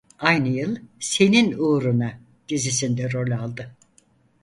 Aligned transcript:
Aynı 0.19 0.47
yıl 0.49 0.75
"Senin 0.99 1.53
Uğruna" 1.57 2.19
dizisinde 2.49 3.11
rol 3.11 3.31
aldı. 3.31 3.71